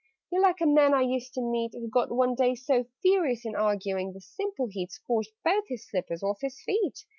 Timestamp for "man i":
0.65-1.01